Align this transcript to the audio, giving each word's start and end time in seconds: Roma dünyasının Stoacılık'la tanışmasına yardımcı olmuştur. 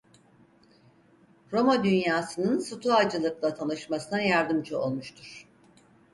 Roma 1.51 1.83
dünyasının 1.83 2.59
Stoacılık'la 2.59 3.53
tanışmasına 3.55 4.21
yardımcı 4.21 4.79
olmuştur. 4.79 5.47